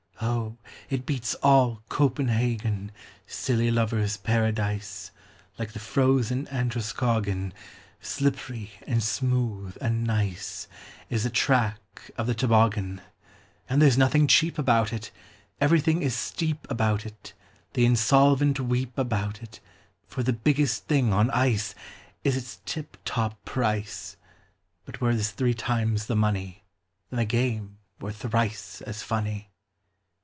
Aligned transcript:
Oh, 0.23 0.57
it 0.87 1.07
beats 1.07 1.33
all 1.35 1.81
"Copenhagen," 1.89 2.91
Silly 3.25 3.71
lovers' 3.71 4.17
paradise! 4.17 5.09
Like 5.57 5.71
the 5.71 5.79
frozen 5.79 6.47
Androscoggin, 6.49 7.53
Slippery, 8.01 8.69
and 8.85 9.01
smooth, 9.01 9.77
and 9.81 10.03
nice, 10.03 10.67
Is 11.09 11.23
the 11.23 11.31
track 11.31 12.11
of 12.19 12.27
the 12.27 12.35
toboggan; 12.35 13.01
And 13.67 13.81
there's 13.81 13.97
nothing 13.97 14.27
cheap 14.27 14.59
about 14.59 14.93
it, 14.93 15.09
Everything 15.59 16.03
is 16.03 16.15
steep 16.15 16.69
about 16.69 17.03
it, 17.03 17.33
The 17.73 17.85
insolvent 17.85 18.59
weep 18.59 18.95
about 18.99 19.41
it, 19.41 19.59
For 20.05 20.21
the 20.21 20.33
biggest 20.33 20.85
thing 20.85 21.11
on 21.11 21.31
ice 21.31 21.73
Is 22.23 22.37
its 22.37 22.59
tip 22.67 22.95
top 23.05 23.43
price; 23.43 24.17
But 24.85 25.01
were 25.01 25.15
this 25.15 25.31
three 25.31 25.55
times 25.55 26.05
the 26.05 26.15
money, 26.15 26.63
Then 27.09 27.17
the 27.17 27.25
game 27.25 27.79
were 27.99 28.11
thrice 28.11 28.81
as 28.81 29.01
funny. 29.01 29.47